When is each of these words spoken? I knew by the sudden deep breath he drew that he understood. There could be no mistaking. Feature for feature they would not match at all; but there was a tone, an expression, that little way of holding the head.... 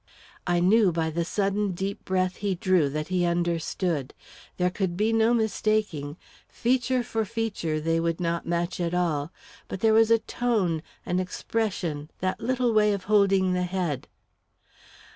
I 0.47 0.59
knew 0.59 0.91
by 0.91 1.11
the 1.11 1.23
sudden 1.23 1.73
deep 1.73 2.05
breath 2.05 2.37
he 2.37 2.55
drew 2.55 2.89
that 2.89 3.09
he 3.09 3.23
understood. 3.23 4.15
There 4.57 4.71
could 4.71 4.97
be 4.97 5.13
no 5.13 5.31
mistaking. 5.31 6.17
Feature 6.49 7.03
for 7.03 7.23
feature 7.23 7.79
they 7.79 7.99
would 7.99 8.19
not 8.19 8.47
match 8.47 8.79
at 8.79 8.95
all; 8.95 9.31
but 9.67 9.81
there 9.81 9.93
was 9.93 10.09
a 10.09 10.17
tone, 10.17 10.81
an 11.05 11.19
expression, 11.19 12.09
that 12.17 12.41
little 12.41 12.73
way 12.73 12.93
of 12.93 13.03
holding 13.03 13.53
the 13.53 13.61
head.... 13.61 14.07